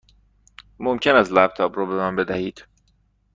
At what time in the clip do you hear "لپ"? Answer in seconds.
1.31-1.53